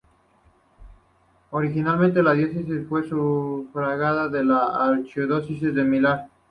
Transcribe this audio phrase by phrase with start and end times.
[1.51, 6.27] Originalmente, la diócesis fue sufragánea de la archidiócesis de Milán.